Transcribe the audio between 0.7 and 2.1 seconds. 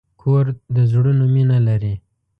د زړونو مینه لري.